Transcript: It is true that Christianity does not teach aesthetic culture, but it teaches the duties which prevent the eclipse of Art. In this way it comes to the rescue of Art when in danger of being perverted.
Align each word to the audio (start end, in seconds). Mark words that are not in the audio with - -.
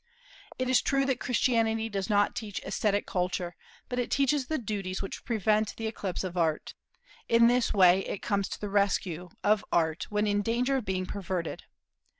It 0.57 0.67
is 0.67 0.81
true 0.81 1.05
that 1.05 1.19
Christianity 1.19 1.87
does 1.87 2.09
not 2.09 2.35
teach 2.35 2.59
aesthetic 2.63 3.05
culture, 3.05 3.55
but 3.87 3.99
it 3.99 4.09
teaches 4.09 4.47
the 4.47 4.57
duties 4.57 5.03
which 5.03 5.23
prevent 5.23 5.75
the 5.75 5.85
eclipse 5.85 6.23
of 6.23 6.35
Art. 6.35 6.73
In 7.29 7.45
this 7.45 7.71
way 7.71 7.99
it 8.07 8.23
comes 8.23 8.47
to 8.49 8.59
the 8.59 8.67
rescue 8.71 9.29
of 9.43 9.63
Art 9.71 10.05
when 10.09 10.25
in 10.25 10.41
danger 10.41 10.77
of 10.77 10.85
being 10.85 11.05
perverted. 11.05 11.65